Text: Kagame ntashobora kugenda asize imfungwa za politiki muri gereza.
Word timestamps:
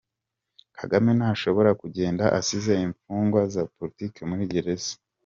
Kagame 0.79 1.09
ntashobora 1.17 1.71
kugenda 1.81 2.23
asize 2.39 2.73
imfungwa 2.87 3.39
za 3.53 3.61
politiki 3.75 4.19
muri 4.29 4.43
gereza. 4.53 4.93